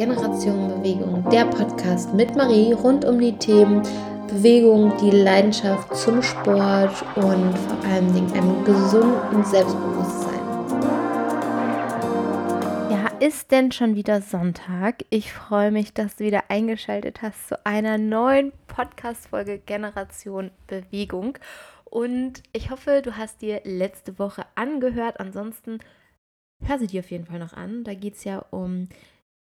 [0.00, 3.82] Generation Bewegung, der Podcast mit Marie rund um die Themen
[4.28, 10.40] Bewegung, die Leidenschaft zum Sport und vor allem einem gesunden Selbstbewusstsein.
[12.90, 15.04] Ja, ist denn schon wieder Sonntag?
[15.10, 21.36] Ich freue mich, dass du wieder eingeschaltet hast zu einer neuen Podcast-Folge Generation Bewegung.
[21.84, 25.20] Und ich hoffe, du hast dir letzte Woche angehört.
[25.20, 25.78] Ansonsten
[26.64, 27.84] hör sie dir auf jeden Fall noch an.
[27.84, 28.88] Da geht es ja um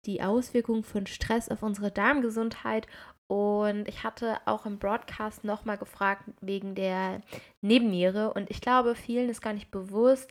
[0.07, 2.86] die Auswirkungen von Stress auf unsere Darmgesundheit.
[3.26, 7.21] Und ich hatte auch im Broadcast nochmal gefragt wegen der
[7.61, 8.32] Nebenniere.
[8.32, 10.30] Und ich glaube, vielen ist gar nicht bewusst,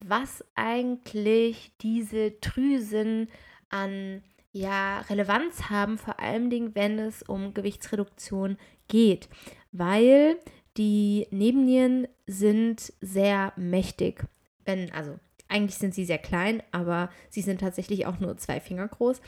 [0.00, 3.28] was eigentlich diese Drüsen
[3.70, 8.56] an ja, Relevanz haben, vor allem Dingen, wenn es um Gewichtsreduktion
[8.88, 9.28] geht.
[9.72, 10.36] Weil
[10.76, 14.24] die Nebennieren sind sehr mächtig.
[14.64, 18.88] Wenn, also eigentlich sind sie sehr klein, aber sie sind tatsächlich auch nur zwei Finger
[18.88, 19.20] groß.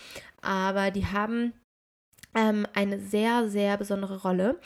[0.42, 1.52] Aber die haben
[2.34, 4.60] ähm, eine sehr, sehr besondere Rolle.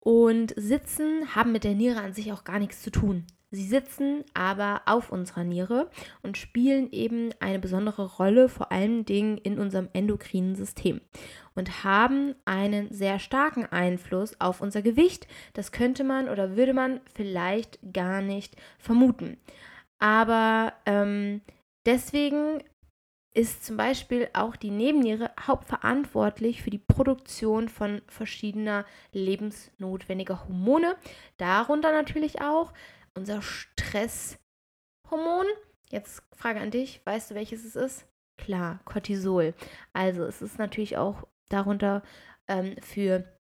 [0.00, 3.26] Und Sitzen haben mit der Niere an sich auch gar nichts zu tun.
[3.50, 5.88] Sie sitzen aber auf unserer Niere
[6.22, 11.00] und spielen eben eine besondere Rolle, vor allen Dingen in unserem endokrinen System
[11.54, 15.28] und haben einen sehr starken Einfluss auf unser Gewicht.
[15.54, 19.38] Das könnte man oder würde man vielleicht gar nicht vermuten.
[19.98, 21.40] Aber ähm,
[21.86, 22.62] deswegen
[23.34, 30.96] ist zum Beispiel auch die Nebenniere hauptverantwortlich für die Produktion von verschiedener lebensnotwendiger Hormone.
[31.36, 32.72] Darunter natürlich auch
[33.14, 34.38] unser Stresshormon.
[35.90, 38.06] Jetzt Frage an dich, weißt du, welches es ist?
[38.38, 39.54] Klar, Cortisol.
[39.92, 42.02] Also es ist natürlich auch darunter
[42.48, 43.35] ähm, für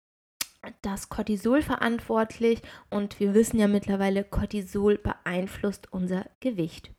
[0.82, 6.90] das Cortisol verantwortlich und wir wissen ja mittlerweile, Cortisol beeinflusst unser Gewicht.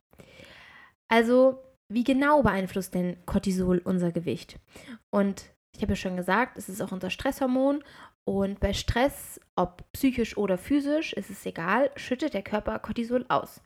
[1.08, 4.60] Also, wie genau beeinflusst denn Cortisol unser Gewicht?
[5.10, 7.84] Und ich habe ja schon gesagt, es ist auch unser Stresshormon
[8.26, 13.62] und bei Stress, ob psychisch oder physisch, ist es egal, schüttet der Körper Cortisol aus.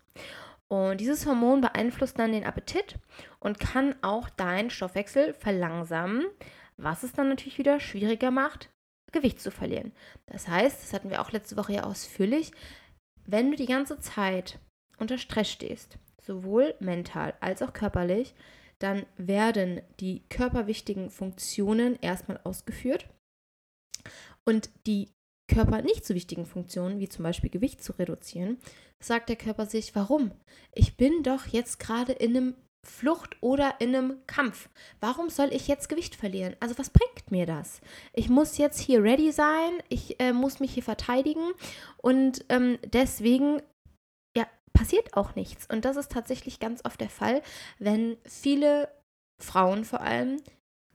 [0.67, 2.95] Und dieses Hormon beeinflusst dann den Appetit
[3.39, 6.25] und kann auch deinen Stoffwechsel verlangsamen,
[6.75, 8.69] was es dann natürlich wieder schwieriger macht,
[9.11, 9.91] Gewicht zu verlieren.
[10.27, 12.51] Das heißt, das hatten wir auch letzte Woche ja ausführlich,
[13.25, 14.59] wenn du die ganze Zeit
[14.97, 18.33] unter Stress stehst, sowohl mental als auch körperlich,
[18.79, 23.07] dann werden die körperwichtigen Funktionen erstmal ausgeführt
[24.45, 25.09] und die
[25.47, 28.57] Körper nicht so wichtigen Funktionen, wie zum Beispiel Gewicht zu reduzieren,
[28.99, 30.31] sagt der Körper sich, warum?
[30.73, 32.55] Ich bin doch jetzt gerade in einem
[32.89, 34.69] Flucht oder in einem Kampf.
[34.99, 36.55] Warum soll ich jetzt Gewicht verlieren?
[36.59, 37.81] Also was bringt mir das?
[38.13, 41.51] Ich muss jetzt hier ready sein, ich äh, muss mich hier verteidigen
[41.97, 43.61] und ähm, deswegen
[44.35, 45.67] ja, passiert auch nichts.
[45.69, 47.41] Und das ist tatsächlich ganz oft der Fall,
[47.79, 48.89] wenn viele
[49.39, 50.41] Frauen vor allem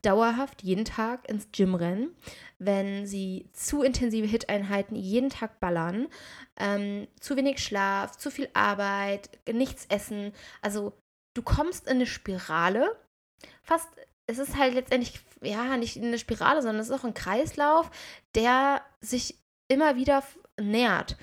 [0.03, 2.15] dauerhaft jeden Tag ins Gym rennen,
[2.59, 6.09] wenn sie zu intensive Hit-Einheiten jeden Tag ballern,
[6.57, 10.33] ähm, zu wenig Schlaf, zu viel Arbeit, nichts essen.
[10.61, 10.93] Also
[11.35, 12.97] du kommst in eine Spirale.
[13.63, 13.89] Fast,
[14.27, 17.91] es ist halt letztendlich, ja, nicht eine Spirale, sondern es ist auch ein Kreislauf,
[18.35, 19.39] der sich
[19.69, 20.23] immer wieder
[20.61, 21.17] nährt.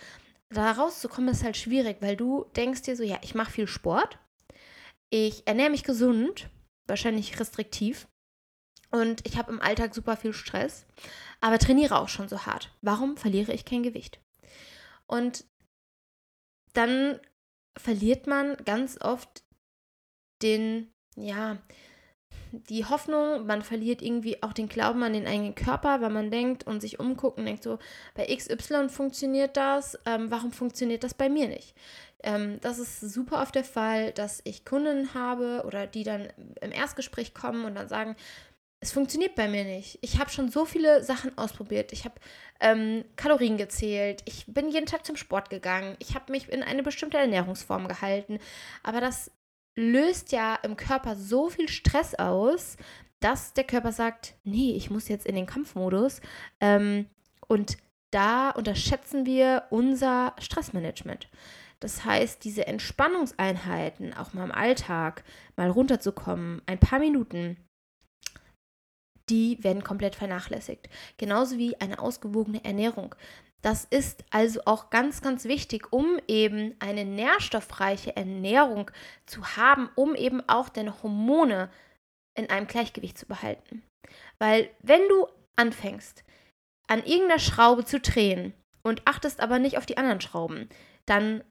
[0.49, 4.17] Da rauszukommen ist halt schwierig, weil du denkst dir so, ja, ich mache viel Sport,
[5.11, 6.49] ich ernähre mich gesund,
[6.87, 8.07] wahrscheinlich restriktiv
[8.89, 10.87] und ich habe im Alltag super viel Stress,
[11.39, 12.75] aber trainiere auch schon so hart.
[12.81, 14.19] Warum verliere ich kein Gewicht?
[15.05, 15.45] Und
[16.73, 17.19] dann
[17.77, 19.43] verliert man ganz oft
[20.41, 21.57] den, ja,
[22.51, 26.65] die Hoffnung, man verliert irgendwie auch den Glauben an den eigenen Körper, weil man denkt
[26.65, 27.77] und sich umguckt und denkt so,
[28.15, 31.75] bei XY funktioniert das, ähm, warum funktioniert das bei mir nicht?
[32.23, 36.27] Ähm, das ist super oft der Fall, dass ich Kunden habe oder die dann
[36.61, 38.15] im Erstgespräch kommen und dann sagen,
[38.81, 39.99] es funktioniert bei mir nicht.
[40.01, 41.91] Ich habe schon so viele Sachen ausprobiert.
[41.91, 42.15] Ich habe
[42.61, 44.21] ähm, Kalorien gezählt.
[44.25, 45.97] Ich bin jeden Tag zum Sport gegangen.
[45.99, 48.39] Ich habe mich in eine bestimmte Ernährungsform gehalten.
[48.81, 49.31] Aber das
[49.79, 52.75] löst ja im Körper so viel Stress aus,
[53.21, 56.21] dass der Körper sagt, nee, ich muss jetzt in den Kampfmodus.
[56.59, 57.07] Ähm,
[57.47, 57.77] und
[58.11, 61.29] da unterschätzen wir unser Stressmanagement.
[61.79, 65.23] Das heißt, diese Entspannungseinheiten, auch mal im Alltag,
[65.55, 67.55] mal runterzukommen, ein paar Minuten,
[69.29, 70.89] die werden komplett vernachlässigt.
[71.17, 73.15] Genauso wie eine ausgewogene Ernährung.
[73.61, 78.89] Das ist also auch ganz, ganz wichtig, um eben eine nährstoffreiche Ernährung
[79.25, 81.69] zu haben, um eben auch deine Hormone
[82.37, 83.83] in einem Gleichgewicht zu behalten.
[84.39, 85.27] Weil wenn du
[85.57, 86.23] anfängst,
[86.87, 90.69] an irgendeiner Schraube zu drehen und achtest aber nicht auf die anderen Schrauben,
[91.05, 91.43] dann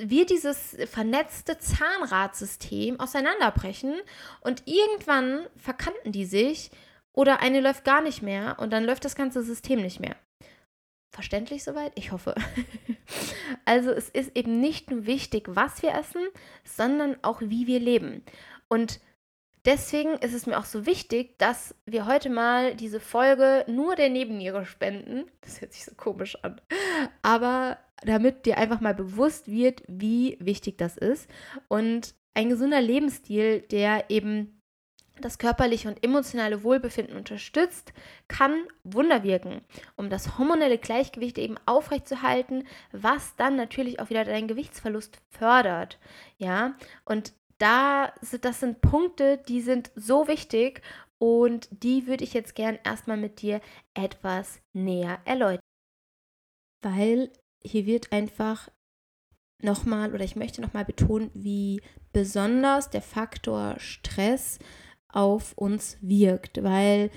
[0.00, 4.00] wird dieses vernetzte Zahnradsystem auseinanderbrechen
[4.40, 6.70] und irgendwann verkanten die sich
[7.14, 10.16] oder eine läuft gar nicht mehr und dann läuft das ganze System nicht mehr.
[11.12, 11.92] Verständlich soweit?
[11.94, 12.34] Ich hoffe.
[13.66, 16.22] also es ist eben nicht nur wichtig, was wir essen,
[16.64, 18.24] sondern auch, wie wir leben.
[18.68, 18.98] Und
[19.66, 24.08] deswegen ist es mir auch so wichtig, dass wir heute mal diese Folge nur der
[24.08, 25.30] Nebenniere spenden.
[25.42, 26.58] Das hört sich so komisch an.
[27.20, 31.28] Aber damit dir einfach mal bewusst wird, wie wichtig das ist.
[31.68, 34.61] Und ein gesunder Lebensstil, der eben
[35.22, 37.92] das körperliche und emotionale Wohlbefinden unterstützt,
[38.28, 39.62] kann Wunder wirken,
[39.96, 45.98] um das hormonelle Gleichgewicht eben aufrechtzuerhalten, was dann natürlich auch wieder deinen Gewichtsverlust fördert.
[46.36, 46.74] Ja,
[47.04, 50.82] und da das sind Punkte, die sind so wichtig
[51.18, 53.60] und die würde ich jetzt gern erstmal mit dir
[53.94, 55.62] etwas näher erläutern.
[56.82, 57.30] Weil
[57.62, 58.68] hier wird einfach
[59.62, 61.80] nochmal oder ich möchte nochmal betonen, wie
[62.12, 64.58] besonders der Faktor Stress
[65.12, 67.10] auf uns wirkt, weil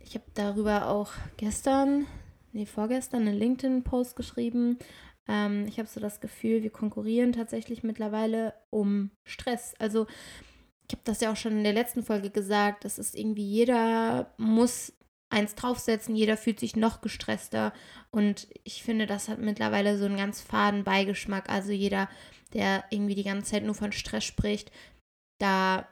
[0.00, 2.06] ich habe darüber auch gestern,
[2.52, 4.78] nee, vorgestern einen LinkedIn-Post geschrieben.
[5.26, 9.74] Ähm, ich habe so das Gefühl, wir konkurrieren tatsächlich mittlerweile um Stress.
[9.78, 10.06] Also
[10.86, 14.34] ich habe das ja auch schon in der letzten Folge gesagt, das ist irgendwie jeder
[14.36, 14.92] muss
[15.30, 17.72] eins draufsetzen, jeder fühlt sich noch gestresster
[18.10, 21.48] und ich finde, das hat mittlerweile so einen ganz faden Beigeschmack.
[21.48, 22.08] Also jeder,
[22.52, 24.70] der irgendwie die ganze Zeit nur von Stress spricht,
[25.40, 25.88] da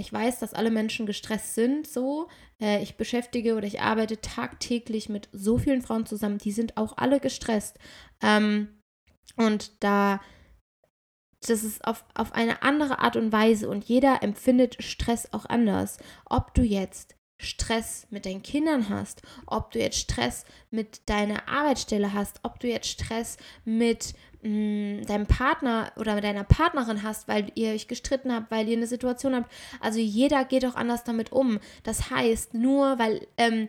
[0.00, 2.28] ich weiß, dass alle Menschen gestresst sind, so.
[2.60, 6.96] Äh, ich beschäftige oder ich arbeite tagtäglich mit so vielen Frauen zusammen, die sind auch
[6.96, 7.78] alle gestresst.
[8.22, 8.80] Ähm,
[9.36, 10.20] und da,
[11.46, 15.98] das ist auf, auf eine andere Art und Weise und jeder empfindet Stress auch anders.
[16.24, 22.12] Ob du jetzt Stress mit deinen Kindern hast, ob du jetzt Stress mit deiner Arbeitsstelle
[22.12, 27.28] hast, ob du jetzt Stress mit mh, mm, deinem Partner oder mit deiner Partnerin hast,
[27.28, 29.50] weil ihr euch gestritten habt, weil ihr eine Situation habt.
[29.80, 31.58] Also jeder geht auch anders damit um.
[31.82, 33.66] Das heißt, nur weil ähm,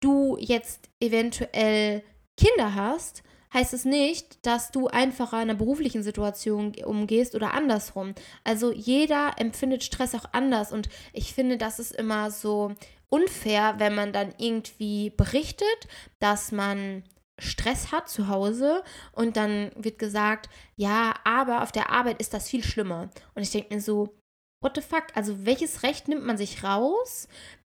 [0.00, 2.02] du jetzt eventuell
[2.36, 3.22] Kinder hast,
[3.54, 8.14] heißt es nicht, dass du einfacher in einer beruflichen Situation umgehst oder andersrum.
[8.42, 12.74] Also jeder empfindet Stress auch anders und ich finde, das ist immer so
[13.08, 15.88] unfair, wenn man dann irgendwie berichtet,
[16.20, 17.04] dass man
[17.38, 22.48] Stress hat zu Hause und dann wird gesagt, ja, aber auf der Arbeit ist das
[22.48, 23.10] viel schlimmer.
[23.34, 24.14] Und ich denke mir so,
[24.62, 25.06] what the fuck?
[25.14, 27.28] Also welches Recht nimmt man sich raus,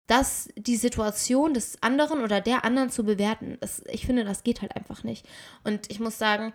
[0.07, 3.57] dass die Situation des anderen oder der anderen zu bewerten?
[3.61, 5.27] Das, ich finde, das geht halt einfach nicht.
[5.63, 6.53] Und ich muss sagen,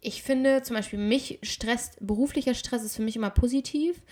[0.00, 4.02] ich finde zum Beispiel mich stresst, beruflicher Stress ist für mich immer positiv.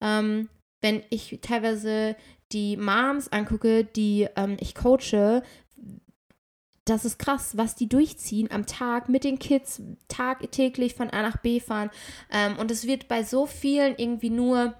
[0.00, 0.48] Ähm,
[0.82, 2.16] wenn ich teilweise
[2.52, 5.42] die Moms angucke, die ähm, ich coache,
[6.84, 11.38] das ist krass, was die durchziehen am Tag mit den Kids, tagtäglich von A nach
[11.38, 11.90] B fahren.
[12.30, 14.74] Ähm, und es wird bei so vielen irgendwie nur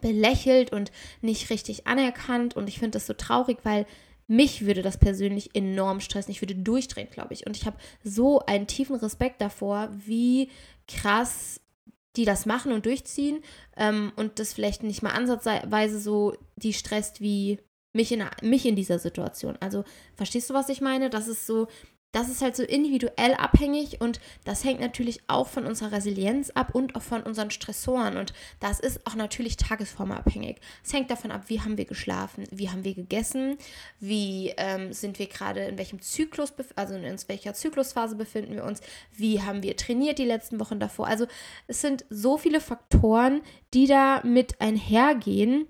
[0.00, 0.90] belächelt und
[1.20, 2.56] nicht richtig anerkannt.
[2.56, 3.86] Und ich finde das so traurig, weil
[4.26, 6.30] mich würde das persönlich enorm stressen.
[6.30, 7.46] Ich würde durchdrehen, glaube ich.
[7.46, 10.50] Und ich habe so einen tiefen Respekt davor, wie
[10.88, 11.60] krass
[12.16, 13.42] die das machen und durchziehen
[13.76, 17.60] ähm, und das vielleicht nicht mal ansatzweise so die stresst wie
[17.92, 19.56] mich in, mich in dieser Situation.
[19.60, 19.84] Also,
[20.14, 21.10] verstehst du, was ich meine?
[21.10, 21.66] Das ist so,
[22.12, 26.74] das ist halt so individuell abhängig und das hängt natürlich auch von unserer Resilienz ab
[26.74, 28.16] und auch von unseren Stressoren.
[28.16, 30.60] Und das ist auch natürlich tagesformabhängig.
[30.84, 33.58] Es hängt davon ab, wie haben wir geschlafen, wie haben wir gegessen,
[34.00, 38.80] wie ähm, sind wir gerade in welchem Zyklus, also in welcher Zyklusphase befinden wir uns,
[39.12, 41.06] wie haben wir trainiert die letzten Wochen davor.
[41.06, 41.26] Also
[41.68, 43.40] es sind so viele Faktoren,
[43.72, 45.66] die da mit einhergehen.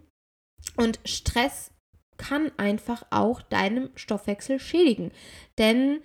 [0.76, 1.70] Und Stress
[2.16, 5.10] kann einfach auch deinem Stoffwechsel schädigen.
[5.58, 6.00] Denn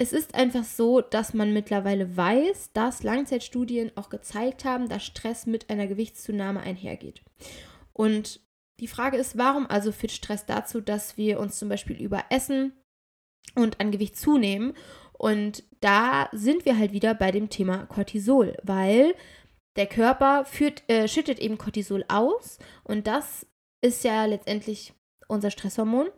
[0.00, 5.44] es ist einfach so, dass man mittlerweile weiß, dass Langzeitstudien auch gezeigt haben, dass Stress
[5.44, 7.22] mit einer Gewichtszunahme einhergeht.
[7.92, 8.40] Und
[8.80, 12.72] die Frage ist, warum also führt Stress dazu, dass wir uns zum Beispiel überessen
[13.54, 14.72] und an Gewicht zunehmen?
[15.12, 19.14] Und da sind wir halt wieder bei dem Thema Cortisol, weil
[19.76, 23.46] der Körper führt, äh, schüttet eben Cortisol aus und das
[23.82, 24.94] ist ja letztendlich
[25.28, 26.08] unser Stresshormon.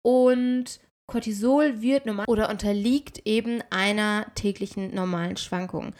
[0.00, 5.94] Und Cortisol wird normal oder unterliegt eben einer täglichen normalen Schwankung.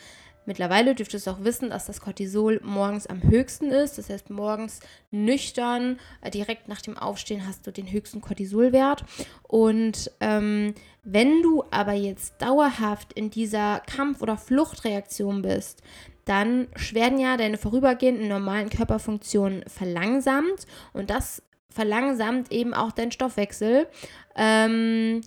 [0.46, 3.98] Mittlerweile dürftest du auch wissen, dass das Cortisol morgens am höchsten ist.
[3.98, 4.78] Das heißt, morgens
[5.10, 9.04] nüchtern, äh, direkt nach dem Aufstehen hast du den höchsten Cortisolwert.
[9.42, 15.82] Und ähm, wenn du aber jetzt dauerhaft in dieser Kampf- oder Fluchtreaktion bist,
[16.24, 23.86] dann werden ja deine vorübergehenden normalen Körperfunktionen verlangsamt und das verlangsamt eben auch dein Stoffwechsel.
[24.34, 25.22] Ähm,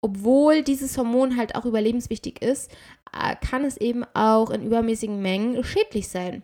[0.00, 2.70] obwohl dieses Hormon halt auch überlebenswichtig ist.
[3.12, 6.42] äh, kann es eben auch in übermäßigen Mengen schädlich sein.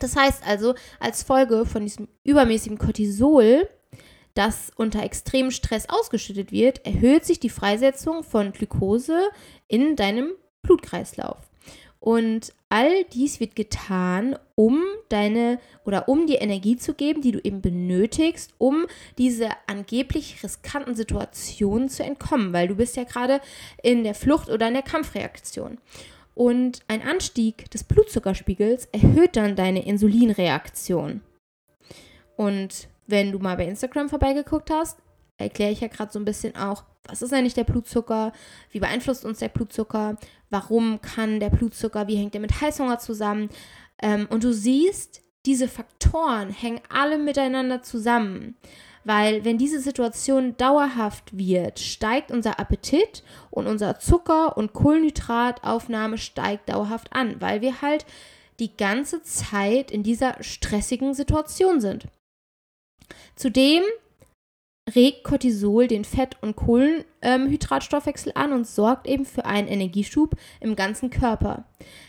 [0.00, 3.68] Das heißt also, als Folge von diesem übermäßigen Cortisol,
[4.34, 9.30] das unter extremem Stress ausgeschüttet wird, erhöht sich die Freisetzung von Glucose
[9.68, 10.32] in deinem
[10.62, 11.38] Blutkreislauf.
[12.04, 17.38] Und all dies wird getan, um deine oder um dir Energie zu geben, die du
[17.42, 18.84] eben benötigst, um
[19.16, 23.40] diese angeblich riskanten Situationen zu entkommen, weil du bist ja gerade
[23.82, 25.78] in der Flucht oder in der Kampfreaktion.
[26.34, 31.22] Und ein Anstieg des Blutzuckerspiegels erhöht dann deine Insulinreaktion.
[32.36, 34.98] Und wenn du mal bei Instagram vorbeigeguckt hast,
[35.38, 38.32] erkläre ich ja gerade so ein bisschen auch, was ist eigentlich der Blutzucker,
[38.70, 40.16] wie beeinflusst uns der Blutzucker,
[40.50, 43.50] warum kann der Blutzucker, wie hängt der mit Heißhunger zusammen.
[44.00, 48.56] Ähm, und du siehst, diese Faktoren hängen alle miteinander zusammen.
[49.04, 56.70] Weil wenn diese Situation dauerhaft wird, steigt unser Appetit und unser Zucker- und Kohlenhydrataufnahme steigt
[56.70, 58.06] dauerhaft an, weil wir halt
[58.60, 62.06] die ganze Zeit in dieser stressigen Situation sind.
[63.36, 63.82] Zudem
[64.92, 71.10] regt Cortisol den Fett- und Kohlenhydratstoffwechsel an und sorgt eben für einen Energieschub im ganzen
[71.10, 71.64] Körper.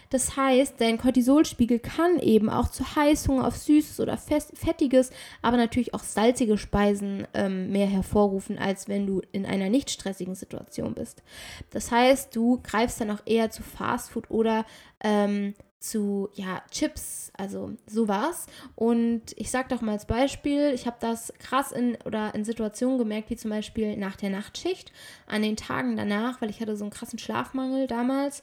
[0.10, 5.94] Das heißt, dein Cortisolspiegel kann eben auch zu Heißhunger auf Süßes oder Fettiges, aber natürlich
[5.94, 11.24] auch salzige Speisen ähm, mehr hervorrufen, als wenn du in einer nicht stressigen Situation bist.
[11.72, 14.65] Das heißt, du greifst dann auch eher zu Fastfood oder
[15.03, 18.48] ähm, zu ja, Chips, also sowas.
[18.75, 22.98] Und ich sage doch mal als Beispiel, ich habe das krass in oder in Situationen
[22.98, 24.91] gemerkt, wie zum Beispiel nach der Nachtschicht,
[25.27, 28.41] an den Tagen danach, weil ich hatte so einen krassen Schlafmangel damals.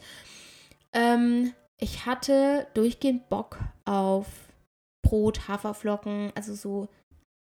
[0.93, 4.27] Ähm, ich hatte durchgehend Bock auf
[5.05, 6.89] Brot, Haferflocken, also so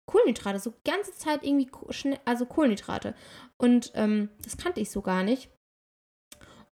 [0.07, 1.71] Kohlenhydrate, so ganze Zeit irgendwie
[2.25, 3.15] also Kohlenhydrate.
[3.57, 5.49] Und ähm, das kannte ich so gar nicht.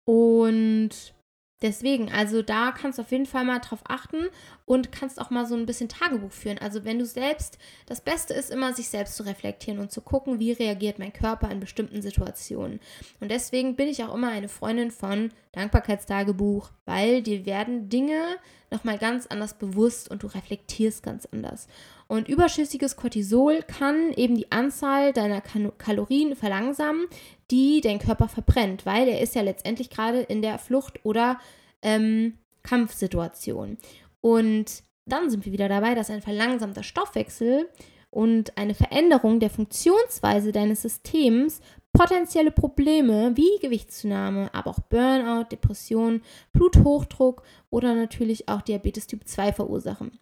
[0.06, 1.14] Und
[1.60, 4.28] Deswegen, also da kannst du auf jeden Fall mal drauf achten
[4.64, 6.58] und kannst auch mal so ein bisschen Tagebuch führen.
[6.58, 10.38] Also wenn du selbst, das Beste ist immer, sich selbst zu reflektieren und zu gucken,
[10.38, 12.78] wie reagiert mein Körper in bestimmten Situationen.
[13.18, 18.36] Und deswegen bin ich auch immer eine Freundin von Dankbarkeitstagebuch, weil dir werden Dinge
[18.70, 21.66] nochmal ganz anders bewusst und du reflektierst ganz anders.
[22.08, 27.06] Und überschüssiges Cortisol kann eben die Anzahl deiner Kalorien verlangsamen,
[27.50, 31.38] die dein Körper verbrennt, weil er ist ja letztendlich gerade in der Flucht- oder
[31.82, 33.76] ähm, Kampfsituation.
[34.22, 37.68] Und dann sind wir wieder dabei, dass ein verlangsamter Stoffwechsel
[38.10, 41.60] und eine Veränderung der Funktionsweise deines Systems
[41.92, 46.22] potenzielle Probleme wie Gewichtszunahme, aber auch Burnout, Depression,
[46.52, 50.18] Bluthochdruck oder natürlich auch Diabetes Typ 2 verursachen.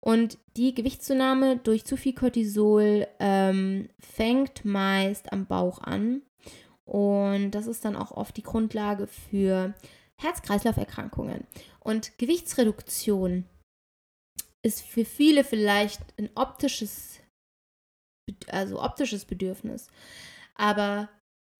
[0.00, 6.22] Und die Gewichtszunahme durch zu viel Cortisol ähm, fängt meist am Bauch an
[6.88, 9.74] und das ist dann auch oft die Grundlage für
[10.22, 11.46] Herz-Kreislauf-Erkrankungen.
[11.80, 13.44] Und Gewichtsreduktion
[14.62, 17.20] ist für viele vielleicht ein optisches,
[18.46, 19.88] also optisches Bedürfnis.
[20.54, 21.10] Aber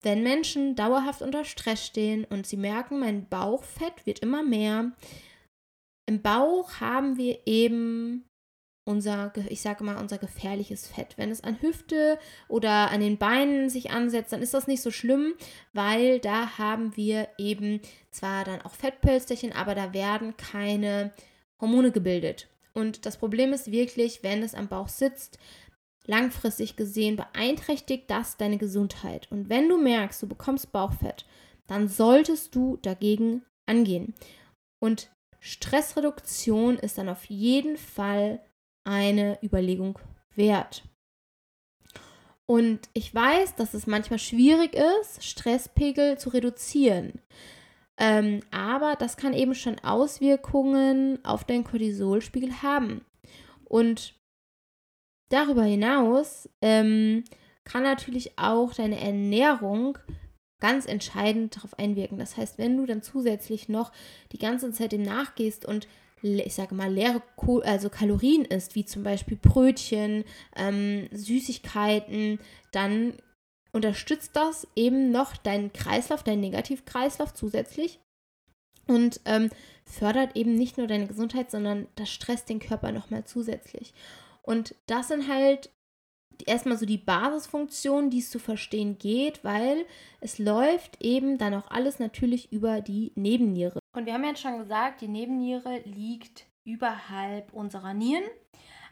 [0.01, 4.93] wenn Menschen dauerhaft unter Stress stehen und sie merken, mein Bauchfett wird immer mehr,
[6.07, 8.25] im Bauch haben wir eben
[8.89, 11.13] unser, ich sage mal, unser gefährliches Fett.
[11.15, 12.17] Wenn es an Hüfte
[12.47, 15.35] oder an den Beinen sich ansetzt, dann ist das nicht so schlimm,
[15.73, 21.13] weil da haben wir eben zwar dann auch Fettpölsterchen, aber da werden keine
[21.61, 22.47] Hormone gebildet.
[22.73, 25.37] Und das Problem ist wirklich, wenn es am Bauch sitzt,
[26.07, 29.31] langfristig gesehen beeinträchtigt das deine Gesundheit.
[29.31, 31.27] Und wenn du merkst, du bekommst Bauchfett,
[31.67, 34.15] dann solltest du dagegen angehen.
[34.79, 38.41] Und Stressreduktion ist dann auf jeden Fall
[38.89, 39.99] eine Überlegung
[40.35, 40.83] wert.
[42.47, 47.21] Und ich weiß, dass es manchmal schwierig ist, Stresspegel zu reduzieren.
[47.99, 53.05] Ähm, aber das kann eben schon Auswirkungen auf deinen Cortisolspiegel haben.
[53.65, 54.15] Und
[55.29, 57.23] darüber hinaus ähm,
[57.65, 59.99] kann natürlich auch deine Ernährung
[60.59, 62.17] ganz entscheidend darauf einwirken.
[62.17, 63.91] Das heißt, wenn du dann zusätzlich noch
[64.31, 65.87] die ganze Zeit dem nachgehst und
[66.21, 70.23] ich sage mal, leere Ko also Kalorien isst, wie zum Beispiel Brötchen,
[70.55, 72.39] ähm, Süßigkeiten,
[72.71, 73.13] dann
[73.71, 77.99] unterstützt das eben noch deinen Kreislauf, deinen Negativkreislauf zusätzlich
[78.87, 79.49] und ähm,
[79.85, 83.93] fördert eben nicht nur deine Gesundheit, sondern das stresst den Körper nochmal zusätzlich.
[84.41, 85.69] Und das sind halt
[86.47, 89.85] erstmal so die Basisfunktionen, die es zu verstehen geht, weil
[90.21, 93.79] es läuft eben dann auch alles natürlich über die Nebenniere.
[93.95, 98.23] Und wir haben ja schon gesagt, die Nebenniere liegt überhalb unserer Nieren.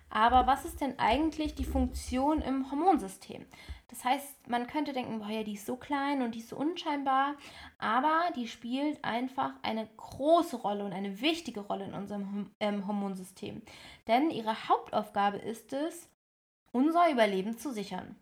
[0.09, 3.45] Aber was ist denn eigentlich die Funktion im Hormonsystem?
[3.89, 6.57] Das heißt, man könnte denken, boah, ja, die ist so klein und die ist so
[6.57, 7.35] unscheinbar,
[7.77, 13.61] aber die spielt einfach eine große Rolle und eine wichtige Rolle in unserem ähm, Hormonsystem.
[14.07, 16.09] Denn ihre Hauptaufgabe ist es,
[16.77, 18.15] unser Überleben zu sichern.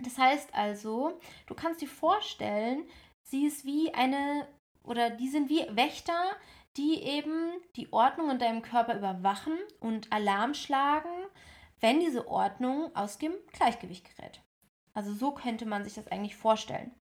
[0.00, 2.84] Das heißt also, du kannst dir vorstellen,
[3.22, 4.46] sie ist wie eine,
[4.82, 6.36] oder die sind wie Wächter,
[6.76, 11.08] die eben die Ordnung in deinem Körper überwachen und Alarm schlagen,
[11.80, 14.42] wenn diese Ordnung aus dem Gleichgewicht gerät.
[14.92, 16.94] Also so könnte man sich das eigentlich vorstellen.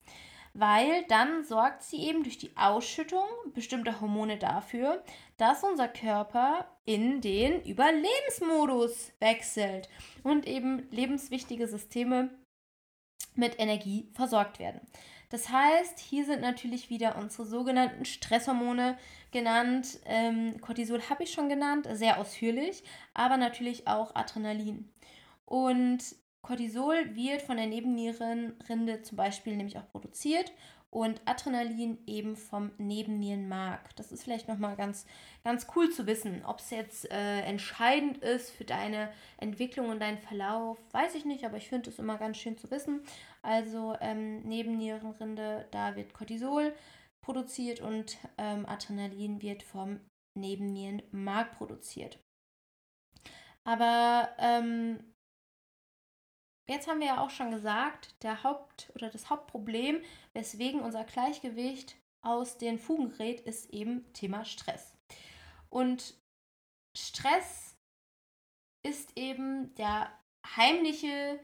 [0.53, 5.03] Weil dann sorgt sie eben durch die Ausschüttung bestimmter Hormone dafür,
[5.37, 9.89] dass unser Körper in den Überlebensmodus wechselt
[10.25, 12.31] und eben lebenswichtige Systeme
[13.37, 14.81] mit Energie versorgt werden.
[15.31, 18.99] Das heißt, hier sind natürlich wieder unsere sogenannten Stresshormone
[19.31, 20.01] genannt.
[20.05, 22.83] Ähm, Cortisol habe ich schon genannt, sehr ausführlich,
[23.15, 24.93] aber natürlich auch Adrenalin.
[25.45, 26.03] Und
[26.43, 30.53] Cortisol wird von der Nebennierenrinde zum Beispiel nämlich auch produziert
[30.91, 33.95] und Adrenalin eben vom Nebennierenmark.
[33.97, 35.07] Das ist vielleicht nochmal ganz,
[35.45, 36.45] ganz cool zu wissen.
[36.45, 41.45] Ob es jetzt äh, entscheidend ist für deine Entwicklung und deinen Verlauf, weiß ich nicht,
[41.45, 43.03] aber ich finde es immer ganz schön zu wissen.
[43.43, 46.75] Also ähm, Nebennierenrinde, da wird Cortisol
[47.25, 50.01] produziert und ähm, Adrenalin wird vom
[50.37, 52.19] Nebennierenmark produziert.
[53.65, 55.05] Aber ähm,
[56.71, 61.97] Jetzt haben wir ja auch schon gesagt, der Haupt oder das Hauptproblem, weswegen unser Gleichgewicht
[62.23, 64.95] aus den Fugen gerät, ist eben Thema Stress.
[65.69, 66.15] Und
[66.97, 67.77] Stress
[68.87, 70.13] ist eben der
[70.47, 71.41] heimliche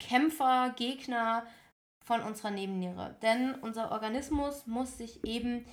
[0.00, 1.44] Kämpfer, Gegner
[2.04, 3.16] von unserer Nebenniere.
[3.20, 5.66] Denn unser Organismus muss sich eben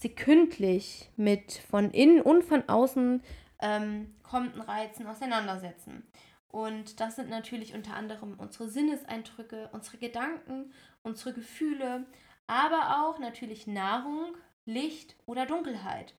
[0.00, 3.22] sekündlich mit von innen und von außen
[3.60, 6.10] ähm, kommenden Reizen auseinandersetzen.
[6.48, 12.06] Und das sind natürlich unter anderem unsere Sinneseindrücke, unsere Gedanken, unsere Gefühle,
[12.46, 16.14] aber auch natürlich Nahrung, Licht oder Dunkelheit.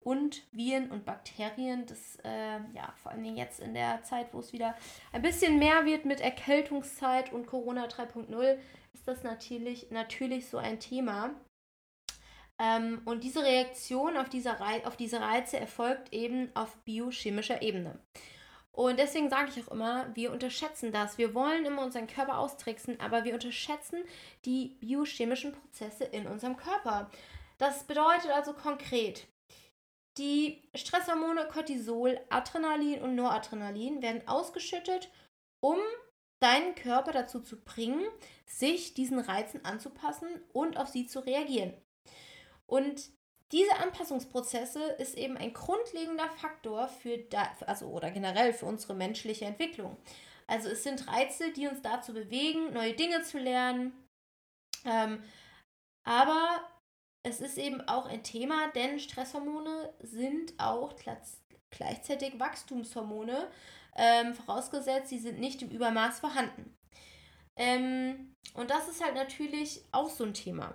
[0.00, 4.52] Und Viren und Bakterien, das äh, ja vor allem jetzt in der Zeit, wo es
[4.52, 4.74] wieder
[5.12, 8.58] ein bisschen mehr wird mit Erkältungszeit und Corona 3.0,
[8.92, 11.30] ist das natürlich, natürlich so ein Thema.
[12.58, 18.00] Ähm, und diese Reaktion auf diese, auf diese Reize erfolgt eben auf biochemischer Ebene.
[18.74, 21.18] Und deswegen sage ich auch immer, wir unterschätzen das.
[21.18, 24.02] Wir wollen immer unseren Körper austricksen, aber wir unterschätzen
[24.46, 27.10] die biochemischen Prozesse in unserem Körper.
[27.58, 29.26] Das bedeutet also konkret,
[30.18, 35.10] die Stresshormone Cortisol, Adrenalin und Noradrenalin werden ausgeschüttet,
[35.62, 35.78] um
[36.42, 38.04] deinen Körper dazu zu bringen,
[38.46, 41.72] sich diesen Reizen anzupassen und auf sie zu reagieren.
[42.66, 43.10] Und
[43.52, 47.18] diese Anpassungsprozesse ist eben ein grundlegender Faktor für
[47.66, 49.96] also oder generell für unsere menschliche Entwicklung.
[50.46, 53.92] Also es sind Reize, die uns dazu bewegen, neue Dinge zu lernen.
[54.84, 55.22] Ähm,
[56.04, 56.66] aber
[57.24, 60.96] es ist eben auch ein Thema, denn Stresshormone sind auch
[61.70, 63.50] gleichzeitig Wachstumshormone,
[63.94, 66.76] ähm, vorausgesetzt, sie sind nicht im Übermaß vorhanden.
[67.56, 70.74] Ähm, und das ist halt natürlich auch so ein Thema.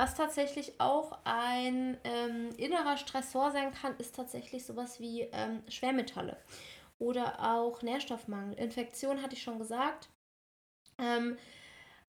[0.00, 6.38] Was tatsächlich auch ein ähm, innerer Stressor sein kann, ist tatsächlich sowas wie ähm, Schwermetalle
[6.98, 8.58] oder auch Nährstoffmangel.
[8.58, 10.08] Infektion hatte ich schon gesagt.
[10.96, 11.36] Ähm,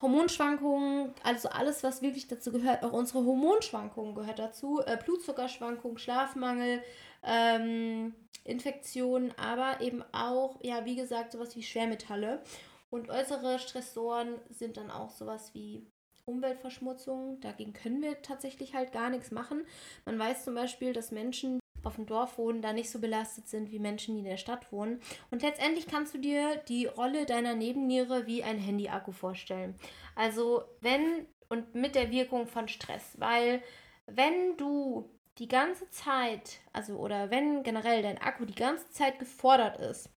[0.02, 6.82] Hormonschwankungen, also alles, was wirklich dazu gehört, auch unsere Hormonschwankungen gehört dazu, äh, Blutzuckerschwankungen, Schlafmangel,
[7.24, 12.42] ähm, Infektionen, aber eben auch, ja, wie gesagt, sowas wie Schwermetalle.
[12.90, 15.92] Und äußere Stressoren sind dann auch sowas wie
[16.26, 17.40] Umweltverschmutzung.
[17.42, 19.66] Dagegen können wir tatsächlich halt gar nichts machen.
[20.06, 23.72] Man weiß zum Beispiel, dass Menschen auf dem Dorf wohnen, da nicht so belastet sind
[23.72, 25.02] wie Menschen, die in der Stadt wohnen.
[25.32, 29.76] Und letztendlich kannst du dir die Rolle deiner Nebenniere wie ein Handy-Akku vorstellen.
[30.16, 33.62] Also wenn und mit der Wirkung von Stress, weil
[34.06, 39.78] wenn du die ganze Zeit, also oder wenn generell dein Akku die ganze Zeit gefordert
[39.80, 40.10] ist,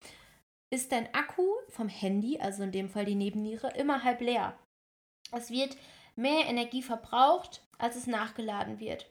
[0.71, 4.59] ist dein Akku vom Handy, also in dem Fall die Nebenniere, immer halb leer.
[5.33, 5.77] Es wird
[6.17, 9.11] mehr Energie verbraucht, als es nachgeladen wird.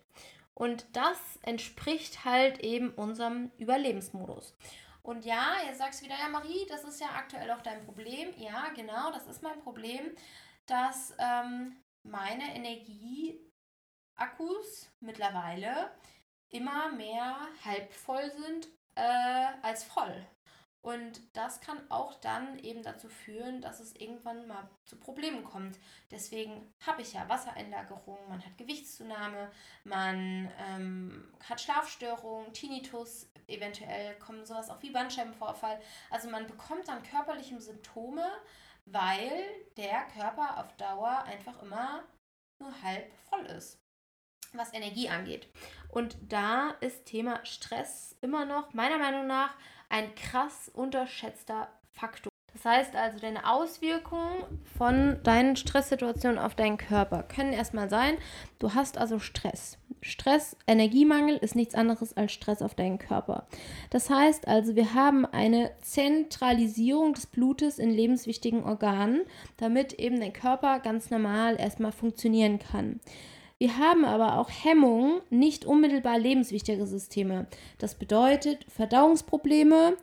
[0.53, 4.55] Und das entspricht halt eben unserem Überlebensmodus.
[5.01, 8.33] Und ja, jetzt sagst du wieder, ja Marie, das ist ja aktuell auch dein Problem.
[8.37, 10.15] Ja, genau, das ist mein Problem,
[10.65, 13.41] dass ähm, meine Energieakkus
[15.01, 15.91] mittlerweile
[16.49, 17.35] immer mehr
[17.65, 20.25] halb voll sind äh, als voll.
[20.83, 25.79] Und das kann auch dann eben dazu führen, dass es irgendwann mal zu Problemen kommt.
[26.11, 29.49] Deswegen habe ich ja Wassereinlagerung, man hat Gewichtszunahme,
[29.85, 35.79] man ähm, hat Schlafstörungen, Tinnitus, eventuell kommen sowas auch wie Bandscheibenvorfall.
[36.09, 38.29] Also man bekommt dann körperliche Symptome,
[38.83, 39.31] weil
[39.77, 42.03] der Körper auf Dauer einfach immer
[42.59, 43.79] nur halb voll ist
[44.55, 45.47] was Energie angeht.
[45.89, 49.55] Und da ist Thema Stress immer noch meiner Meinung nach
[49.93, 52.31] ein krass unterschätzter Faktor.
[52.51, 54.43] Das heißt also, deine Auswirkungen
[54.77, 58.15] von deinen Stresssituationen auf deinen Körper können erstmal sein,
[58.57, 59.77] du hast also Stress.
[60.01, 63.47] Stress, Energiemangel ist nichts anderes als Stress auf deinen Körper.
[63.91, 69.21] Das heißt also, wir haben eine Zentralisierung des Blutes in lebenswichtigen Organen,
[69.57, 72.99] damit eben dein Körper ganz normal erstmal funktionieren kann.
[73.63, 77.47] Wir haben aber auch Hemmungen nicht unmittelbar lebenswichtige Systeme.
[77.77, 79.95] Das bedeutet Verdauungsprobleme,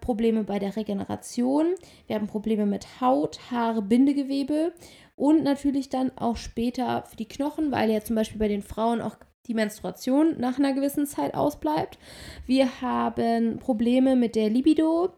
[0.00, 1.74] Probleme bei der Regeneration,
[2.06, 4.72] wir haben Probleme mit Haut, Haare, Bindegewebe
[5.16, 9.00] und natürlich dann auch später für die Knochen, weil ja zum Beispiel bei den Frauen
[9.00, 9.16] auch
[9.48, 11.98] die Menstruation nach einer gewissen Zeit ausbleibt.
[12.46, 15.12] Wir haben Probleme mit der Libido,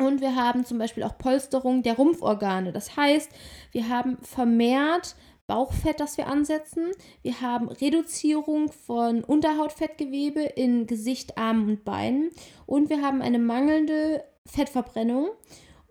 [0.00, 2.72] und wir haben zum Beispiel auch Polsterung der Rumpforgane.
[2.72, 3.30] Das heißt,
[3.72, 5.14] wir haben vermehrt
[5.50, 6.92] Bauchfett, das wir ansetzen.
[7.22, 12.30] Wir haben Reduzierung von Unterhautfettgewebe in Gesicht, Armen und Beinen.
[12.66, 15.30] Und wir haben eine mangelnde Fettverbrennung.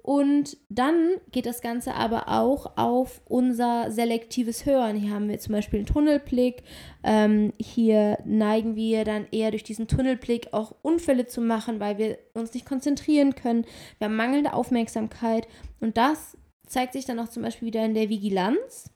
[0.01, 4.95] Und dann geht das Ganze aber auch auf unser selektives Hören.
[4.95, 6.63] Hier haben wir zum Beispiel einen Tunnelblick.
[7.03, 12.17] Ähm, hier neigen wir dann eher durch diesen Tunnelblick auch Unfälle zu machen, weil wir
[12.33, 13.65] uns nicht konzentrieren können.
[13.97, 15.49] Wir haben mangelnde Aufmerksamkeit.
[15.81, 18.89] Und das zeigt sich dann auch zum Beispiel wieder in der Vigilanz.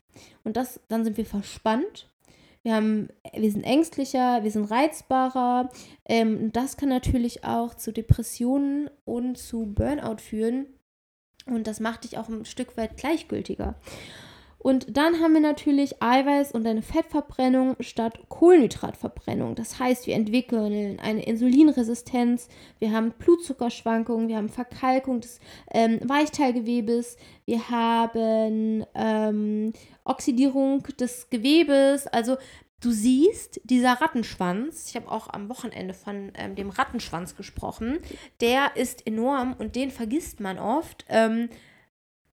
[0.44, 2.10] Und das, dann sind wir verspannt.
[2.64, 5.70] Wir, haben, wir sind ängstlicher, wir sind reizbarer.
[6.06, 10.68] Ähm, das kann natürlich auch zu Depressionen und zu Burnout führen.
[11.46, 13.76] Und das macht dich auch ein Stück weit gleichgültiger.
[14.64, 19.56] Und dann haben wir natürlich Eiweiß und eine Fettverbrennung statt Kohlenhydratverbrennung.
[19.56, 22.48] Das heißt, wir entwickeln eine Insulinresistenz,
[22.80, 29.74] wir haben Blutzuckerschwankungen, wir haben Verkalkung des ähm, Weichteilgewebes, wir haben ähm,
[30.06, 32.08] Oxidierung des Gewebes.
[32.08, 32.38] Also
[32.80, 38.00] du siehst, dieser Rattenschwanz, ich habe auch am Wochenende von ähm, dem Rattenschwanz gesprochen,
[38.40, 41.04] der ist enorm und den vergisst man oft.
[41.10, 41.50] Ähm,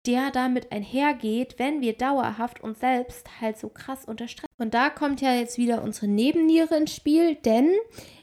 [0.06, 4.48] der damit einhergeht, wenn wir dauerhaft uns selbst halt so krass unter Stress.
[4.58, 7.70] Und da kommt ja jetzt wieder unsere Nebenniere ins Spiel, denn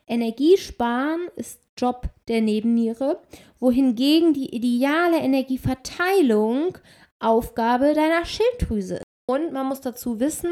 [0.07, 3.21] Energiesparen ist Job der Nebenniere,
[3.59, 6.77] wohingegen die ideale Energieverteilung
[7.19, 9.03] Aufgabe deiner Schilddrüse ist.
[9.27, 10.51] Und man muss dazu wissen,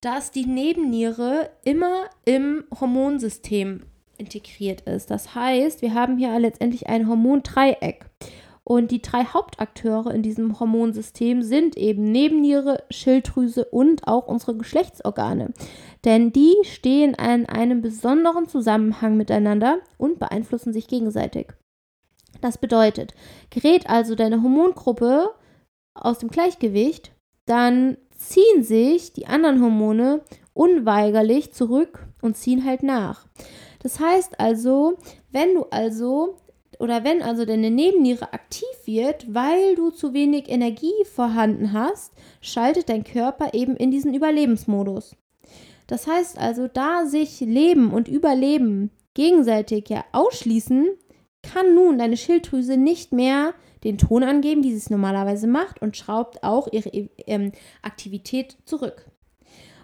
[0.00, 3.82] dass die Nebenniere immer im Hormonsystem
[4.18, 5.10] integriert ist.
[5.10, 8.06] Das heißt, wir haben hier letztendlich ein Hormondreieck.
[8.64, 15.52] Und die drei Hauptakteure in diesem Hormonsystem sind eben Nebenniere, Schilddrüse und auch unsere Geschlechtsorgane.
[16.04, 21.48] Denn die stehen in einem besonderen Zusammenhang miteinander und beeinflussen sich gegenseitig.
[22.40, 23.14] Das bedeutet,
[23.50, 25.30] gerät also deine Hormongruppe
[25.94, 27.12] aus dem Gleichgewicht,
[27.46, 30.20] dann ziehen sich die anderen Hormone
[30.54, 33.26] unweigerlich zurück und ziehen halt nach.
[33.82, 34.98] Das heißt also,
[35.30, 36.36] wenn du also
[36.80, 42.88] oder wenn also deine Nebenniere aktiv wird, weil du zu wenig Energie vorhanden hast, schaltet
[42.88, 45.14] dein Körper eben in diesen Überlebensmodus.
[45.86, 50.88] Das heißt also, da sich Leben und Überleben gegenseitig ja ausschließen,
[51.42, 55.96] kann nun deine Schilddrüse nicht mehr den Ton angeben, die sie es normalerweise macht und
[55.96, 56.90] schraubt auch ihre
[57.26, 59.09] ähm, Aktivität zurück.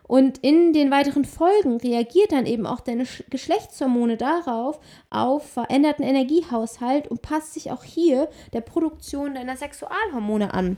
[0.07, 4.79] Und in den weiteren Folgen reagiert dann eben auch deine Geschlechtshormone darauf,
[5.11, 10.77] auf veränderten Energiehaushalt und passt sich auch hier der Produktion deiner Sexualhormone an.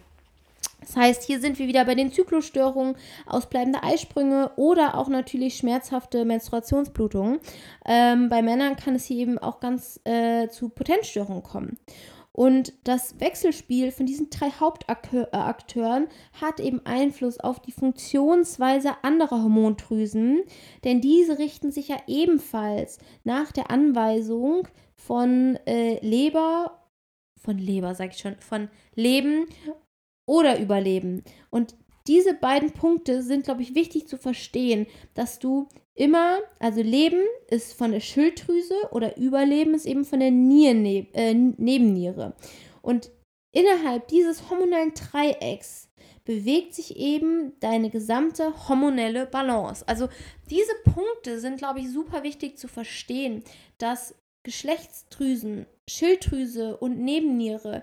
[0.80, 6.24] Das heißt, hier sind wir wieder bei den Zyklusstörungen, ausbleibende Eisprünge oder auch natürlich schmerzhafte
[6.24, 7.40] Menstruationsblutungen.
[7.84, 11.78] Ähm, bei Männern kann es hier eben auch ganz äh, zu Potenzstörungen kommen.
[12.38, 16.06] Und das Wechselspiel von diesen drei Hauptakteuren
[16.40, 20.44] hat eben Einfluss auf die Funktionsweise anderer Hormondrüsen,
[20.84, 26.88] denn diese richten sich ja ebenfalls nach der Anweisung von äh, Leber,
[27.40, 29.46] von Leber sag ich schon, von Leben
[30.24, 31.24] oder Überleben.
[31.50, 31.74] Und
[32.06, 37.74] diese beiden Punkte sind, glaube ich, wichtig zu verstehen, dass du immer, also Leben ist
[37.74, 42.34] von der Schilddrüse oder Überleben ist eben von der Nierne, äh, Nebenniere.
[42.82, 43.10] Und
[43.52, 45.88] innerhalb dieses hormonellen Dreiecks
[46.24, 49.86] bewegt sich eben deine gesamte hormonelle Balance.
[49.88, 50.08] Also
[50.50, 53.42] diese Punkte sind, glaube ich, super wichtig zu verstehen,
[53.78, 57.82] dass Geschlechtsdrüsen, Schilddrüse und Nebenniere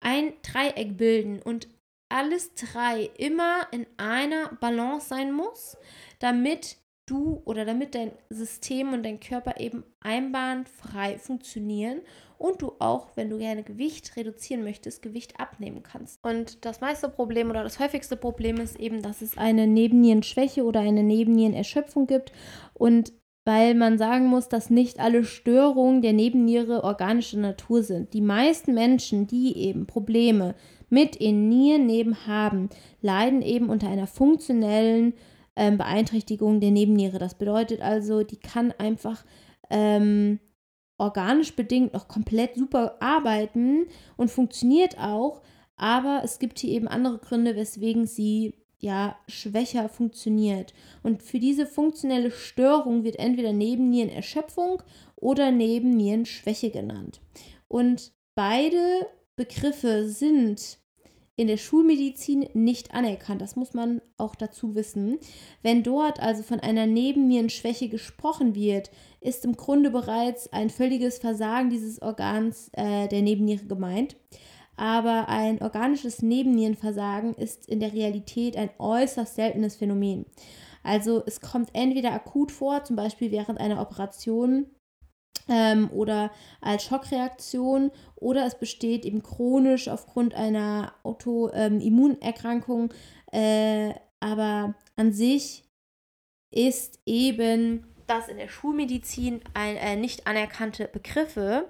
[0.00, 1.68] ein Dreieck bilden und
[2.08, 5.76] alles drei immer in einer Balance sein muss,
[6.18, 12.00] damit du oder damit dein System und dein Körper eben einbahnfrei funktionieren
[12.38, 16.18] und du auch, wenn du gerne Gewicht reduzieren möchtest, Gewicht abnehmen kannst.
[16.24, 20.80] Und das meiste Problem oder das häufigste Problem ist eben, dass es eine Nebennierenschwäche oder
[20.80, 22.32] eine Nebennierenerschöpfung gibt
[22.74, 23.12] und
[23.44, 28.14] weil man sagen muss, dass nicht alle Störungen der Nebenniere organischer Natur sind.
[28.14, 30.54] Die meisten Menschen, die eben Probleme
[30.90, 32.68] mit ihren Nierenneben haben,
[33.00, 35.14] leiden eben unter einer funktionellen
[35.56, 37.18] ähm, Beeinträchtigung der Nebenniere.
[37.18, 39.24] Das bedeutet also, die kann einfach
[39.70, 40.40] ähm,
[40.98, 43.86] organisch bedingt noch komplett super arbeiten
[44.16, 45.42] und funktioniert auch,
[45.76, 50.74] aber es gibt hier eben andere Gründe, weswegen sie ja schwächer funktioniert.
[51.02, 54.82] Und für diese funktionelle Störung wird entweder Nebennierenerschöpfung
[55.16, 57.20] oder Nebennierenschwäche genannt.
[57.68, 60.78] Und beide Begriffe sind
[61.36, 63.40] in der Schulmedizin nicht anerkannt.
[63.40, 65.18] Das muss man auch dazu wissen.
[65.62, 68.90] Wenn dort also von einer Nebennierenschwäche gesprochen wird,
[69.20, 74.16] ist im Grunde bereits ein völliges Versagen dieses Organs äh, der Nebenniere gemeint.
[74.76, 80.26] Aber ein organisches Nebennierenversagen ist in der Realität ein äußerst seltenes Phänomen.
[80.82, 84.66] Also es kommt entweder akut vor, zum Beispiel während einer Operation
[85.48, 92.92] ähm, oder als Schockreaktion oder es besteht eben chronisch aufgrund einer Autoimmunerkrankung.
[93.32, 95.64] Ähm, äh, aber an sich
[96.52, 101.68] ist eben das in der Schulmedizin ein, äh, nicht anerkannte Begriffe,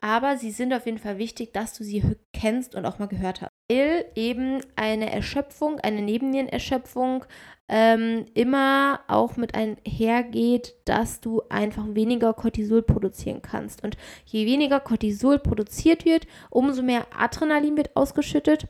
[0.00, 3.42] aber sie sind auf jeden Fall wichtig, dass du sie kennst und auch mal gehört
[3.42, 3.50] hast.
[3.70, 7.24] Weil eben eine Erschöpfung, eine Nebennierenerschöpfung
[7.68, 13.84] ähm, immer auch mit einhergeht, dass du einfach weniger Cortisol produzieren kannst.
[13.84, 18.68] Und je weniger Cortisol produziert wird, umso mehr Adrenalin wird ausgeschüttet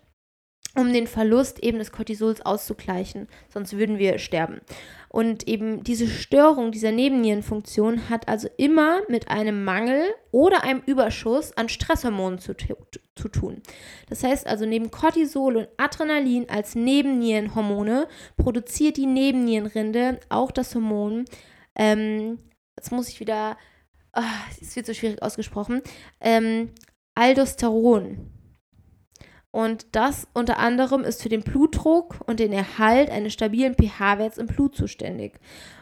[0.78, 4.60] um den Verlust eben des Cortisols auszugleichen, sonst würden wir sterben.
[5.08, 11.52] Und eben diese Störung dieser Nebennierenfunktion hat also immer mit einem Mangel oder einem Überschuss
[11.56, 13.60] an Stresshormonen zu, zu tun.
[14.08, 21.24] Das heißt also, neben Cortisol und Adrenalin als Nebennierenhormone produziert die Nebennierenrinde auch das Hormon,
[21.74, 22.38] ähm,
[22.76, 23.56] jetzt muss ich wieder,
[24.14, 24.22] oh,
[24.60, 25.82] es wird so schwierig ausgesprochen,
[26.20, 26.70] ähm,
[27.16, 28.37] Aldosteron.
[29.50, 34.46] Und das unter anderem ist für den Blutdruck und den Erhalt eines stabilen pH-Werts im
[34.46, 35.40] Blut zuständig.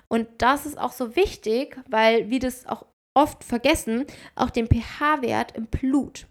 [0.08, 5.56] Und das ist auch so wichtig, weil wir das auch oft vergessen, auch den pH-Wert
[5.56, 6.26] im Blut.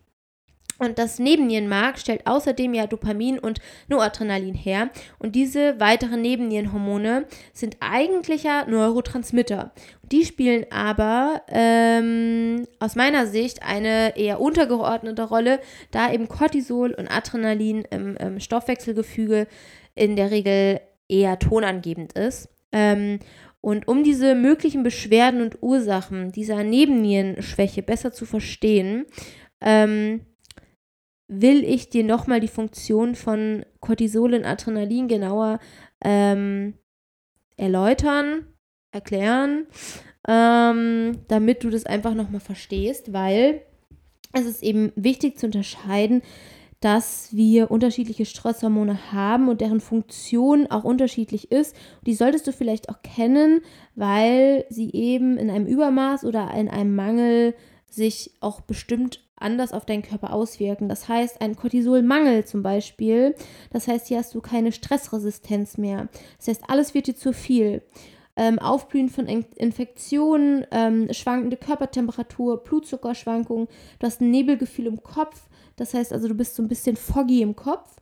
[0.77, 4.89] Und das Nebennierenmark stellt außerdem ja Dopamin und Noradrenalin her.
[5.19, 9.71] Und diese weiteren Nebennierenhormone sind eigentlicher Neurotransmitter.
[10.11, 15.59] Die spielen aber ähm, aus meiner Sicht eine eher untergeordnete Rolle,
[15.91, 19.47] da eben Cortisol und Adrenalin im, im Stoffwechselgefüge
[19.95, 22.49] in der Regel eher tonangebend ist.
[22.71, 23.19] Ähm,
[23.61, 29.05] und um diese möglichen Beschwerden und Ursachen dieser Nebennierenschwäche besser zu verstehen,
[29.59, 30.21] ähm,
[31.27, 35.59] will ich dir nochmal die Funktion von Cortisol und Adrenalin genauer
[36.03, 36.75] ähm,
[37.57, 38.47] erläutern,
[38.91, 39.67] erklären,
[40.27, 43.61] ähm, damit du das einfach nochmal verstehst, weil
[44.33, 46.21] es ist eben wichtig zu unterscheiden,
[46.81, 51.75] dass wir unterschiedliche Stresshormone haben und deren Funktion auch unterschiedlich ist.
[52.05, 53.61] Die solltest du vielleicht auch kennen,
[53.95, 57.55] weil sie eben in einem Übermaß oder in einem Mangel
[57.89, 60.89] sich auch bestimmt anders auf deinen Körper auswirken.
[60.89, 63.35] Das heißt, ein Cortisolmangel zum Beispiel,
[63.71, 66.07] das heißt, hier hast du keine Stressresistenz mehr.
[66.37, 67.81] Das heißt, alles wird dir zu viel.
[68.37, 73.67] Ähm, Aufblühen von Infektionen, ähm, schwankende Körpertemperatur, Blutzuckerschwankungen,
[73.99, 77.41] du hast ein Nebelgefühl im Kopf, das heißt also, du bist so ein bisschen foggy
[77.41, 77.95] im Kopf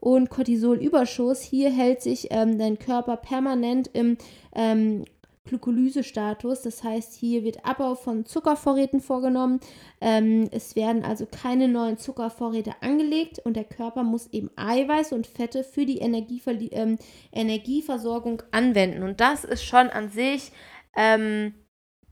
[0.00, 1.42] und Cortisolüberschuss.
[1.42, 4.16] Hier hält sich ähm, dein Körper permanent im
[4.54, 5.04] ähm,
[5.44, 6.62] Glykolysestatus.
[6.62, 9.60] Das heißt, hier wird Abbau von Zuckervorräten vorgenommen.
[10.00, 15.26] Ähm, es werden also keine neuen Zuckervorräte angelegt und der Körper muss eben Eiweiß und
[15.26, 16.98] Fette für die Energiever ähm,
[17.32, 19.02] Energieversorgung anwenden.
[19.02, 20.52] Und das ist schon an sich,
[20.96, 21.54] ähm,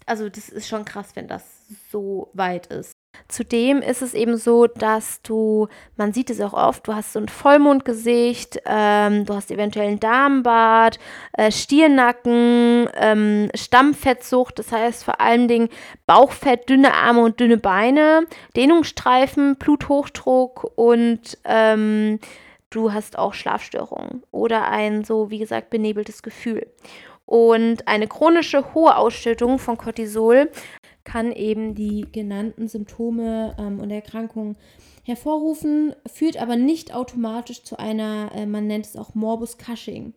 [0.06, 2.97] also das ist schon krass, wenn das so weit ist.
[3.28, 7.18] Zudem ist es eben so, dass du, man sieht es auch oft, du hast so
[7.18, 10.98] ein Vollmondgesicht, ähm, du hast eventuell einen Darmbart,
[11.34, 15.68] äh, Stirnacken, ähm, Stammfettsucht, das heißt vor allen Dingen
[16.06, 22.20] Bauchfett, dünne Arme und dünne Beine, Dehnungsstreifen, Bluthochdruck und ähm,
[22.70, 26.66] du hast auch Schlafstörungen oder ein so, wie gesagt, benebeltes Gefühl.
[27.28, 30.50] Und eine chronische hohe Ausschüttung von Cortisol
[31.08, 34.56] kann eben die genannten Symptome ähm, und Erkrankungen
[35.04, 40.12] hervorrufen, führt aber nicht automatisch zu einer, äh, man nennt es auch Morbus Cushing.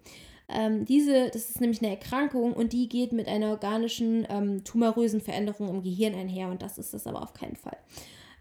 [0.49, 5.21] Ähm, diese, das ist nämlich eine Erkrankung und die geht mit einer organischen ähm, tumorösen
[5.21, 7.77] Veränderung im Gehirn einher und das ist das aber auf keinen Fall.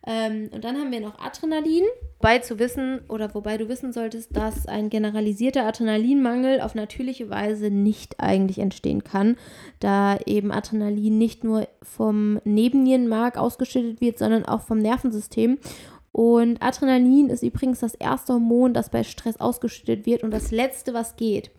[0.06, 1.84] Ähm, und dann haben wir noch Adrenalin.
[2.18, 7.70] Wobei zu wissen oder wobei du wissen solltest, dass ein generalisierter Adrenalinmangel auf natürliche Weise
[7.70, 9.36] nicht eigentlich entstehen kann,
[9.78, 15.58] da eben Adrenalin nicht nur vom Nebennierenmark ausgeschüttet wird, sondern auch vom Nervensystem.
[16.12, 20.92] Und Adrenalin ist übrigens das erste Hormon, das bei Stress ausgeschüttet wird und das letzte,
[20.92, 21.50] was geht.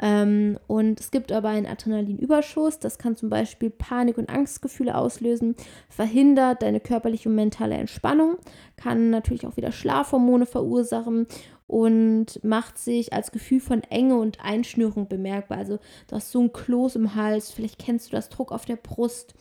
[0.00, 5.56] Ähm, und es gibt aber einen Adrenalinüberschuss, das kann zum Beispiel Panik- und Angstgefühle auslösen,
[5.88, 8.36] verhindert deine körperliche und mentale Entspannung,
[8.76, 11.26] kann natürlich auch wieder Schlafhormone verursachen
[11.66, 15.58] und macht sich als Gefühl von Enge und Einschnürung bemerkbar.
[15.58, 18.76] Also du hast so ein Kloß im Hals, vielleicht kennst du das Druck auf der
[18.76, 19.34] Brust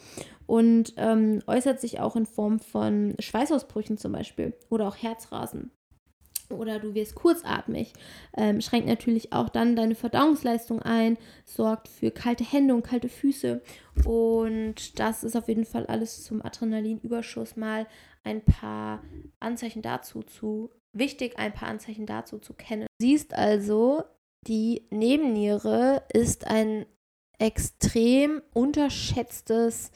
[0.45, 5.71] und ähm, äußert sich auch in Form von Schweißausbrüchen zum Beispiel oder auch Herzrasen
[6.49, 7.93] oder du wirst kurzatmig,
[8.35, 13.61] ähm, schränkt natürlich auch dann deine Verdauungsleistung ein, sorgt für kalte Hände und kalte Füße.
[14.05, 17.87] Und das ist auf jeden Fall alles zum Adrenalinüberschuss mal
[18.23, 19.03] ein paar
[19.39, 22.87] Anzeichen dazu zu, wichtig, ein paar Anzeichen dazu zu kennen.
[22.99, 24.03] Du siehst also,
[24.47, 26.85] die Nebenniere ist ein
[27.39, 29.91] extrem unterschätztes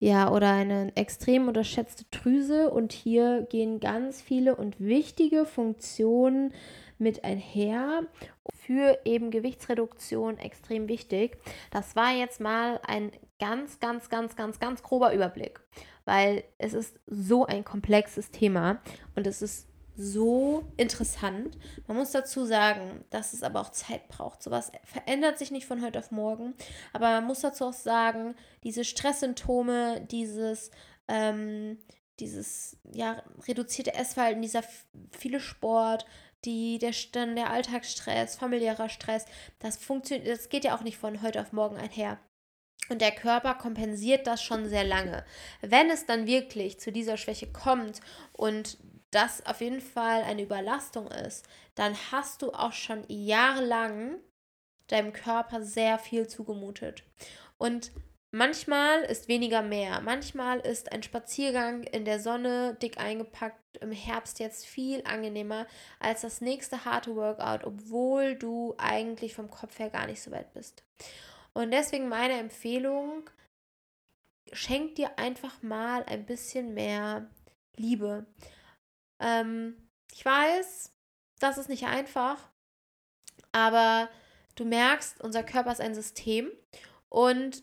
[0.00, 2.70] ja, oder eine extrem unterschätzte Drüse.
[2.70, 6.52] Und hier gehen ganz viele und wichtige Funktionen
[6.98, 8.02] mit einher.
[8.54, 11.38] Für eben Gewichtsreduktion extrem wichtig.
[11.70, 15.60] Das war jetzt mal ein ganz, ganz, ganz, ganz, ganz grober Überblick,
[16.04, 18.80] weil es ist so ein komplexes Thema
[19.14, 19.67] und es ist
[19.98, 21.58] so interessant.
[21.88, 24.42] Man muss dazu sagen, dass es aber auch Zeit braucht.
[24.42, 26.54] Sowas verändert sich nicht von heute auf morgen.
[26.92, 30.70] Aber man muss dazu auch sagen, diese Stresssymptome, dieses,
[31.08, 31.78] ähm,
[32.20, 34.62] dieses ja, reduzierte Essverhalten, dieser
[35.10, 36.06] viele Sport,
[36.44, 39.24] die, der, dann der Alltagsstress, familiärer Stress,
[39.58, 42.20] das funktioniert, das geht ja auch nicht von heute auf morgen einher.
[42.88, 45.24] Und der Körper kompensiert das schon sehr lange.
[45.60, 48.00] Wenn es dann wirklich zu dieser Schwäche kommt
[48.32, 48.78] und
[49.10, 54.16] das auf jeden Fall eine Überlastung ist, dann hast du auch schon jahrelang
[54.88, 57.04] deinem Körper sehr viel zugemutet.
[57.58, 57.92] Und
[58.30, 60.00] manchmal ist weniger mehr.
[60.00, 65.66] Manchmal ist ein Spaziergang in der Sonne dick eingepackt im Herbst jetzt viel angenehmer
[66.00, 70.52] als das nächste harte Workout, obwohl du eigentlich vom Kopf her gar nicht so weit
[70.52, 70.84] bist.
[71.52, 73.28] Und deswegen meine Empfehlung,
[74.52, 77.28] schenk dir einfach mal ein bisschen mehr
[77.76, 78.26] Liebe.
[79.20, 80.92] Ähm, ich weiß,
[81.40, 82.50] das ist nicht einfach,
[83.52, 84.08] aber
[84.54, 86.50] du merkst, unser Körper ist ein System
[87.08, 87.62] und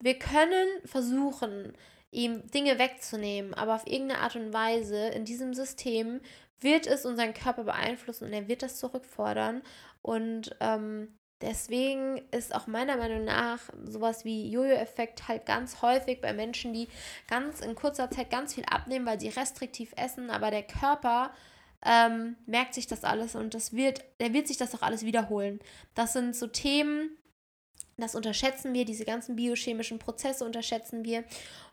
[0.00, 1.76] wir können versuchen,
[2.10, 6.20] ihm Dinge wegzunehmen, aber auf irgendeine Art und Weise in diesem System
[6.60, 9.62] wird es unseren Körper beeinflussen und er wird das zurückfordern.
[10.02, 16.32] Und ähm, Deswegen ist auch meiner Meinung nach sowas wie Jojo-Effekt halt ganz häufig bei
[16.32, 16.88] Menschen, die
[17.28, 21.30] ganz in kurzer Zeit ganz viel abnehmen, weil sie restriktiv essen, aber der Körper
[21.84, 25.60] ähm, merkt sich das alles und das wird, der wird sich das auch alles wiederholen.
[25.94, 27.16] Das sind so Themen,
[27.96, 31.24] das unterschätzen wir, diese ganzen biochemischen Prozesse unterschätzen wir.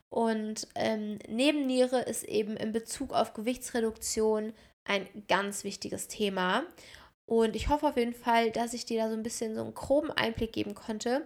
[0.09, 4.53] Und ähm, Nebenniere ist eben in Bezug auf Gewichtsreduktion
[4.85, 6.63] ein ganz wichtiges Thema.
[7.25, 9.73] Und ich hoffe auf jeden Fall, dass ich dir da so ein bisschen so einen
[9.73, 11.25] groben Einblick geben konnte.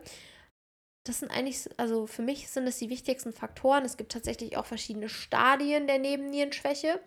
[1.04, 3.84] Das sind eigentlich, also für mich sind das die wichtigsten Faktoren.
[3.84, 7.00] Es gibt tatsächlich auch verschiedene Stadien der Nebennierenschwäche.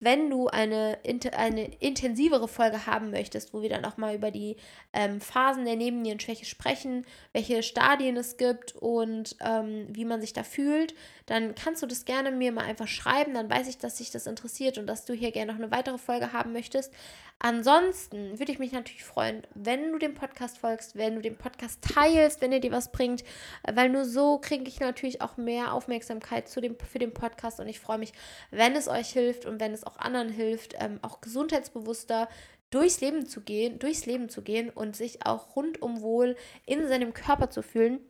[0.00, 0.98] Wenn du eine,
[1.36, 4.56] eine intensivere Folge haben möchtest, wo wir dann auch mal über die
[4.92, 10.42] ähm, Phasen der Nebennierenschwäche sprechen, welche Stadien es gibt und ähm, wie man sich da
[10.42, 10.94] fühlt,
[11.26, 13.34] dann kannst du das gerne mir mal einfach schreiben.
[13.34, 15.98] Dann weiß ich, dass dich das interessiert und dass du hier gerne noch eine weitere
[15.98, 16.92] Folge haben möchtest.
[17.38, 21.82] Ansonsten würde ich mich natürlich freuen, wenn du dem Podcast folgst, wenn du den Podcast
[21.82, 23.24] teilst, wenn er dir was bringt,
[23.70, 27.68] weil nur so kriege ich natürlich auch mehr Aufmerksamkeit zu dem, für den Podcast und
[27.68, 28.12] ich freue mich,
[28.50, 32.28] wenn es euch hilft und wenn es auch anderen hilft, ähm, auch gesundheitsbewusster
[32.70, 37.12] durchs Leben zu gehen, durchs Leben zu gehen und sich auch rundum wohl in seinem
[37.14, 38.00] Körper zu fühlen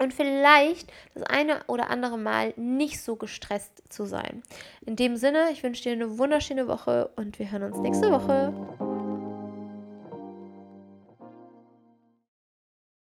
[0.00, 4.42] und vielleicht das eine oder andere Mal nicht so gestresst zu sein.
[4.84, 8.89] In dem Sinne, ich wünsche dir eine wunderschöne Woche und wir hören uns nächste Woche.